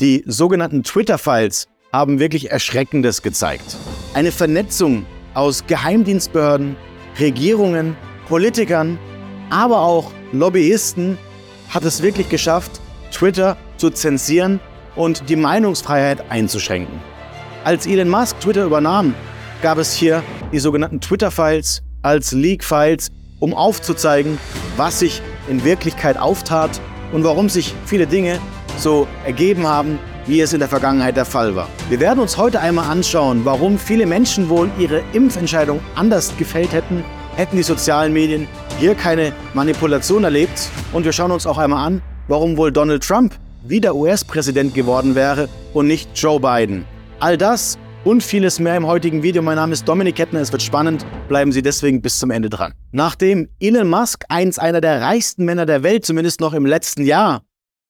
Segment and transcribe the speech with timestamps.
[0.00, 3.76] Die sogenannten Twitter-Files haben wirklich Erschreckendes gezeigt.
[4.14, 6.76] Eine Vernetzung aus Geheimdienstbehörden,
[7.18, 7.96] Regierungen,
[8.28, 8.96] Politikern,
[9.50, 11.18] aber auch Lobbyisten
[11.70, 12.80] hat es wirklich geschafft,
[13.10, 14.60] Twitter zu zensieren
[14.94, 17.00] und die Meinungsfreiheit einzuschränken.
[17.64, 19.14] Als Elon Musk Twitter übernahm,
[19.62, 20.22] gab es hier
[20.52, 23.10] die sogenannten Twitter-Files als Leak-Files,
[23.40, 24.38] um aufzuzeigen,
[24.76, 26.80] was sich in Wirklichkeit auftat
[27.10, 28.38] und warum sich viele Dinge
[28.78, 31.68] so ergeben haben, wie es in der Vergangenheit der Fall war.
[31.88, 37.02] Wir werden uns heute einmal anschauen, warum viele Menschen wohl ihre Impfentscheidung anders gefällt hätten,
[37.36, 38.46] hätten die sozialen Medien
[38.78, 40.68] hier keine Manipulation erlebt.
[40.92, 45.48] Und wir schauen uns auch einmal an, warum wohl Donald Trump wieder US-Präsident geworden wäre
[45.72, 46.84] und nicht Joe Biden.
[47.20, 49.42] All das und vieles mehr im heutigen Video.
[49.42, 52.72] Mein Name ist Dominik Kettner, es wird spannend, bleiben Sie deswegen bis zum Ende dran.
[52.92, 57.42] Nachdem Elon Musk, eins einer der reichsten Männer der Welt, zumindest noch im letzten Jahr,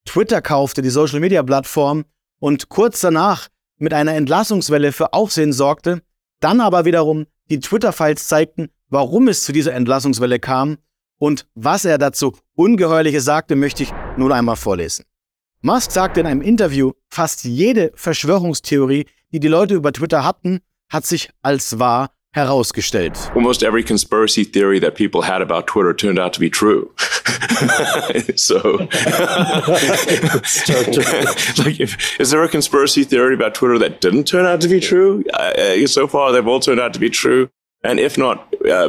[0.09, 2.07] Twitter kaufte, die Social-Media-Plattform,
[2.41, 6.01] und kurz danach mit einer Entlassungswelle für Aufsehen sorgte,
[6.41, 10.79] dann aber wiederum die Twitter-Files zeigten, warum es zu dieser Entlassungswelle kam
[11.19, 15.05] und was er dazu Ungeheuerliches sagte, möchte ich nun einmal vorlesen.
[15.61, 21.05] Musk sagte in einem Interview, fast jede Verschwörungstheorie, die die Leute über Twitter hatten, hat
[21.05, 23.31] sich als wahr herausgestellt.
[23.35, 26.91] Almost every conspiracy theory that people had about Twitter turned out to be true.
[28.37, 28.57] so,
[31.59, 34.81] like, if, is there a conspiracy theory about Twitter that didn't turn out to be
[34.81, 35.25] true?
[35.35, 37.49] Uh, so far, they've all turned out to be true,
[37.83, 38.89] and if not, uh,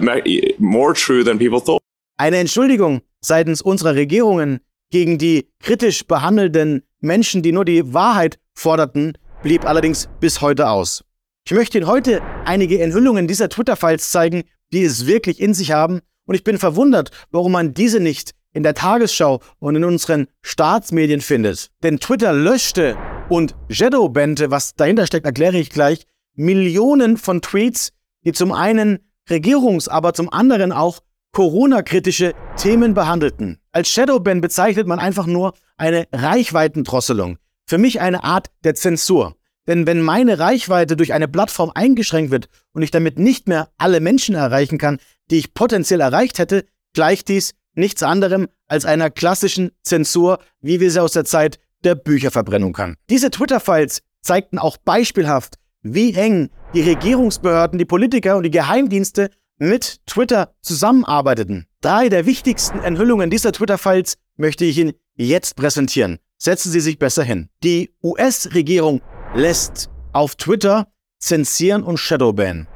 [0.60, 1.82] more true than people thought.
[2.17, 4.60] Eine Entschuldigung seitens unserer Regierungen
[4.92, 11.04] gegen die kritisch behandelten Menschen, die nur die Wahrheit forderten, blieb allerdings bis heute aus.
[11.45, 16.02] Ich möchte Ihnen heute einige Enthüllungen dieser Twitter-Files zeigen, die es wirklich in sich haben,
[16.26, 21.22] und ich bin verwundert, warum man diese nicht in der Tagesschau und in unseren Staatsmedien
[21.22, 21.72] findet.
[21.82, 22.98] Denn Twitter löschte
[23.30, 27.94] und shadowbannte, was dahinter steckt, erkläre ich gleich, Millionen von Tweets,
[28.26, 31.00] die zum einen Regierungs-, aber zum anderen auch
[31.32, 33.60] Corona-kritische Themen behandelten.
[33.71, 37.38] Als Shadowban bezeichnet man einfach nur eine Reichweitendrosselung.
[37.66, 39.36] Für mich eine Art der Zensur.
[39.70, 44.00] Denn wenn meine Reichweite durch eine Plattform eingeschränkt wird und ich damit nicht mehr alle
[44.00, 44.98] Menschen erreichen kann,
[45.30, 46.66] die ich potenziell erreicht hätte,
[46.96, 51.94] gleicht dies nichts anderem als einer klassischen Zensur, wie wir sie aus der Zeit der
[51.94, 52.96] Bücherverbrennung kann.
[53.12, 60.04] Diese Twitter-Files zeigten auch beispielhaft, wie eng die Regierungsbehörden, die Politiker und die Geheimdienste mit
[60.08, 61.68] Twitter zusammenarbeiteten.
[61.82, 66.18] Drei der wichtigsten Enthüllungen dieser Twitter-Files möchte ich Ihnen jetzt präsentieren.
[66.40, 67.50] Setzen Sie sich besser hin.
[67.64, 69.02] Die US-Regierung
[69.36, 70.88] lässt auf Twitter
[71.20, 72.67] zensieren und Shadowban.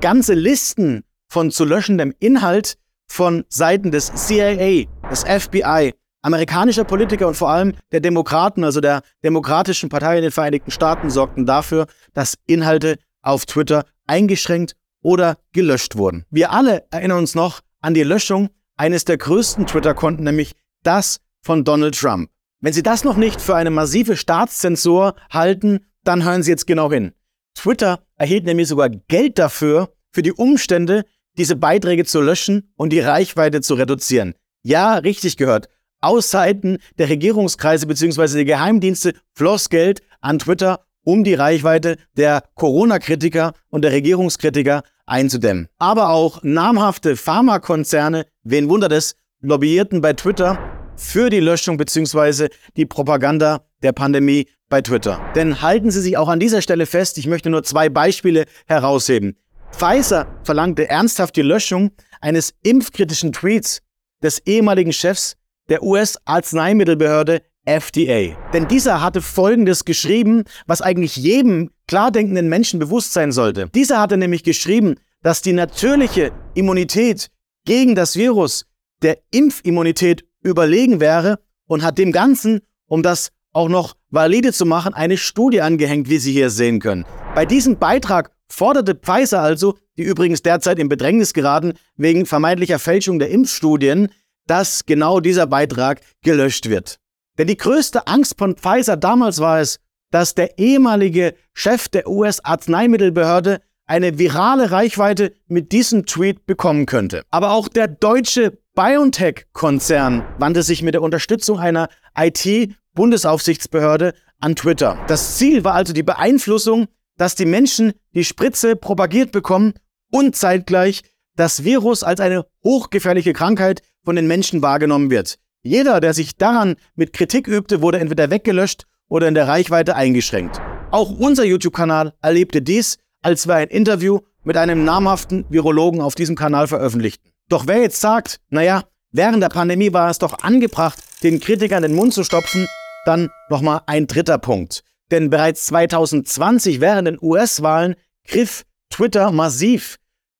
[0.00, 2.76] Ganze Listen von zu löschendem Inhalt
[3.08, 9.02] von Seiten des CIA, des FBI, amerikanischer Politiker und vor allem der Demokraten, also der
[9.24, 15.96] Demokratischen Partei in den Vereinigten Staaten, sorgten dafür, dass Inhalte auf Twitter eingeschränkt oder gelöscht
[15.96, 16.24] wurden.
[16.30, 20.52] Wir alle erinnern uns noch an die Löschung eines der größten Twitter-Konten, nämlich
[20.82, 22.28] das von Donald Trump.
[22.66, 26.90] Wenn Sie das noch nicht für eine massive Staatszensur halten, dann hören Sie jetzt genau
[26.90, 27.12] hin.
[27.54, 31.04] Twitter erhielt nämlich sogar Geld dafür, für die Umstände,
[31.38, 34.34] diese Beiträge zu löschen und die Reichweite zu reduzieren.
[34.64, 35.68] Ja, richtig gehört.
[36.00, 38.34] Aus Seiten der Regierungskreise bzw.
[38.34, 45.68] der Geheimdienste floss Geld an Twitter, um die Reichweite der Corona-Kritiker und der Regierungskritiker einzudämmen.
[45.78, 52.48] Aber auch namhafte Pharmakonzerne, wen wundert es, lobbyierten bei Twitter für die Löschung bzw.
[52.76, 55.20] die Propaganda der Pandemie bei Twitter.
[55.34, 59.36] Denn halten Sie sich auch an dieser Stelle fest, ich möchte nur zwei Beispiele herausheben.
[59.72, 61.90] Pfizer verlangte ernsthaft die Löschung
[62.20, 63.82] eines impfkritischen Tweets
[64.22, 65.36] des ehemaligen Chefs
[65.68, 68.36] der US-Arzneimittelbehörde FDA.
[68.52, 73.68] Denn dieser hatte Folgendes geschrieben, was eigentlich jedem klar denkenden Menschen bewusst sein sollte.
[73.74, 77.28] Dieser hatte nämlich geschrieben, dass die natürliche Immunität
[77.64, 78.66] gegen das Virus
[79.02, 84.94] der Impfimmunität überlegen wäre und hat dem Ganzen, um das auch noch valide zu machen,
[84.94, 87.04] eine Studie angehängt, wie Sie hier sehen können.
[87.34, 93.18] Bei diesem Beitrag forderte Pfizer also, die übrigens derzeit in Bedrängnis geraten wegen vermeintlicher Fälschung
[93.18, 94.10] der Impfstudien,
[94.46, 96.98] dass genau dieser Beitrag gelöscht wird.
[97.38, 99.78] Denn die größte Angst von Pfizer damals war es,
[100.10, 107.22] dass der ehemalige Chef der US-Arzneimittelbehörde eine virale Reichweite mit diesem Tweet bekommen könnte.
[107.30, 114.98] Aber auch der deutsche BioNTech-Konzern wandte sich mit der Unterstützung einer IT-Bundesaufsichtsbehörde an Twitter.
[115.08, 116.86] Das Ziel war also die Beeinflussung,
[117.16, 119.74] dass die Menschen die Spritze propagiert bekommen
[120.10, 121.02] und zeitgleich
[121.36, 125.38] das Virus als eine hochgefährliche Krankheit von den Menschen wahrgenommen wird.
[125.62, 130.60] Jeder, der sich daran mit Kritik übte, wurde entweder weggelöscht oder in der Reichweite eingeschränkt.
[130.90, 136.36] Auch unser YouTube-Kanal erlebte dies, als wir ein Interview mit einem namhaften Virologen auf diesem
[136.36, 137.30] Kanal veröffentlichten.
[137.48, 141.94] Doch wer jetzt sagt, naja, während der Pandemie war es doch angebracht, den Kritikern den
[141.94, 142.66] Mund zu stopfen,
[143.04, 144.82] dann nochmal ein dritter Punkt.
[145.10, 147.94] Denn bereits 2020 während den US-Wahlen
[148.26, 149.96] griff Twitter massiv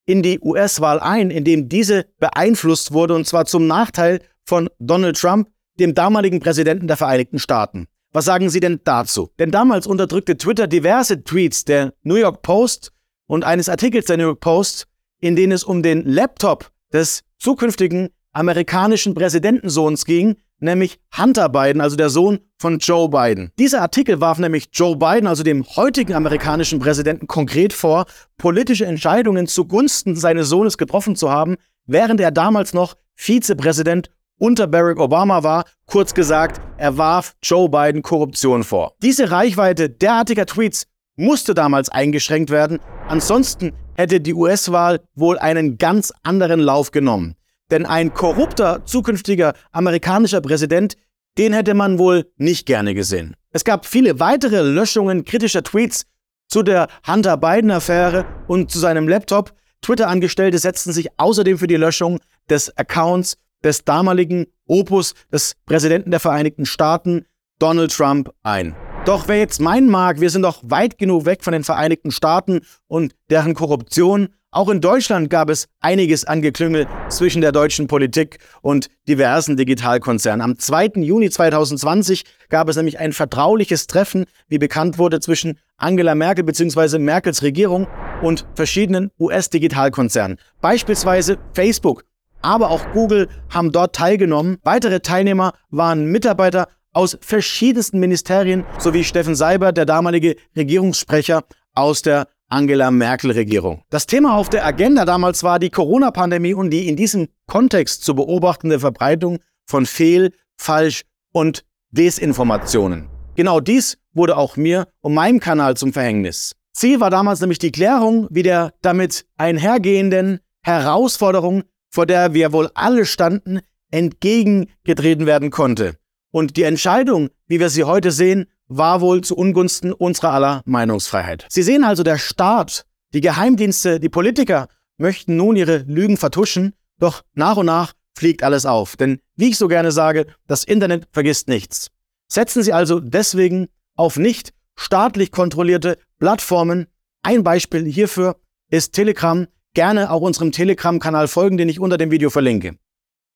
[0.06, 5.48] in die US-Wahl ein, indem diese beeinflusst wurde, und zwar zum Nachteil von Donald Trump,
[5.78, 7.88] dem damaligen Präsidenten der Vereinigten Staaten.
[8.16, 9.28] Was sagen Sie denn dazu?
[9.38, 12.92] Denn damals unterdrückte Twitter diverse Tweets der New York Post
[13.26, 14.86] und eines Artikels der New York Post,
[15.20, 21.94] in denen es um den Laptop des zukünftigen amerikanischen Präsidentensohns ging, nämlich Hunter Biden, also
[21.96, 23.52] der Sohn von Joe Biden.
[23.58, 28.06] Dieser Artikel warf nämlich Joe Biden, also dem heutigen amerikanischen Präsidenten, konkret vor,
[28.38, 34.98] politische Entscheidungen zugunsten seines Sohnes getroffen zu haben, während er damals noch Vizepräsident unter Barack
[34.98, 35.64] Obama war.
[35.86, 38.94] Kurz gesagt, er warf Joe Biden Korruption vor.
[39.02, 40.86] Diese Reichweite derartiger Tweets
[41.16, 42.78] musste damals eingeschränkt werden,
[43.08, 47.34] ansonsten hätte die US-Wahl wohl einen ganz anderen Lauf genommen.
[47.70, 50.96] Denn ein korrupter zukünftiger amerikanischer Präsident,
[51.38, 53.34] den hätte man wohl nicht gerne gesehen.
[53.50, 56.04] Es gab viele weitere Löschungen kritischer Tweets
[56.48, 59.52] zu der Hunter Biden-Affäre und zu seinem Laptop.
[59.82, 66.20] Twitter-Angestellte setzten sich außerdem für die Löschung des Accounts des damaligen Opus des Präsidenten der
[66.20, 67.26] Vereinigten Staaten,
[67.58, 68.74] Donald Trump, ein.
[69.06, 72.62] Doch wer jetzt meinen mag, wir sind doch weit genug weg von den Vereinigten Staaten
[72.88, 74.30] und deren Korruption.
[74.50, 80.40] Auch in Deutschland gab es einiges an Geklüngel zwischen der deutschen Politik und diversen Digitalkonzernen.
[80.40, 81.02] Am 2.
[81.02, 86.98] Juni 2020 gab es nämlich ein vertrauliches Treffen, wie bekannt wurde, zwischen Angela Merkel bzw.
[86.98, 87.86] Merkels Regierung
[88.22, 90.38] und verschiedenen US-Digitalkonzernen.
[90.60, 92.04] Beispielsweise Facebook
[92.42, 94.58] aber auch Google haben dort teilgenommen.
[94.62, 101.44] Weitere Teilnehmer waren Mitarbeiter aus verschiedensten Ministerien sowie Steffen Seiber, der damalige Regierungssprecher
[101.74, 103.82] aus der Angela Merkel-Regierung.
[103.90, 108.14] Das Thema auf der Agenda damals war die Corona-Pandemie und die in diesem Kontext zu
[108.14, 113.08] beobachtende Verbreitung von Fehl-, Falsch- und Desinformationen.
[113.34, 116.54] Genau dies wurde auch mir und meinem Kanal zum Verhängnis.
[116.72, 121.64] Ziel war damals nämlich die Klärung, wie der damit einhergehenden Herausforderung
[121.96, 123.60] vor der wir wohl alle standen,
[123.90, 125.96] entgegengetreten werden konnte.
[126.30, 131.46] Und die Entscheidung, wie wir sie heute sehen, war wohl zu Ungunsten unserer aller Meinungsfreiheit.
[131.48, 132.84] Sie sehen also, der Staat,
[133.14, 138.66] die Geheimdienste, die Politiker möchten nun ihre Lügen vertuschen, doch nach und nach fliegt alles
[138.66, 138.96] auf.
[138.96, 141.88] Denn wie ich so gerne sage, das Internet vergisst nichts.
[142.30, 146.88] Setzen Sie also deswegen auf nicht staatlich kontrollierte Plattformen.
[147.22, 148.36] Ein Beispiel hierfür
[148.70, 149.46] ist Telegram,
[149.76, 152.76] gerne auch unserem Telegram-Kanal folgen, den ich unter dem Video verlinke.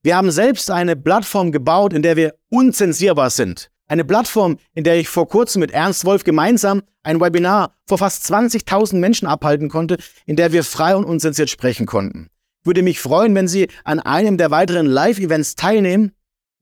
[0.03, 3.71] Wir haben selbst eine Plattform gebaut, in der wir unzensierbar sind.
[3.87, 8.25] Eine Plattform, in der ich vor kurzem mit Ernst Wolf gemeinsam ein Webinar vor fast
[8.33, 12.31] 20.000 Menschen abhalten konnte, in der wir frei und unzensiert sprechen konnten.
[12.61, 16.13] Ich würde mich freuen, wenn Sie an einem der weiteren Live-Events teilnehmen.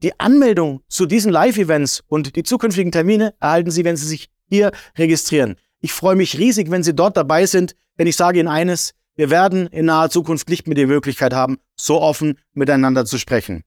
[0.02, 4.72] Die Anmeldung zu diesen Live-Events und die zukünftigen Termine erhalten Sie, wenn Sie sich hier
[4.96, 5.54] registrieren.
[5.80, 9.30] Ich freue mich riesig, wenn Sie dort dabei sind, denn ich sage Ihnen eines, wir
[9.30, 13.56] werden in naher Zukunft nicht mehr die Möglichkeit haben, so offen miteinander zu sprechen.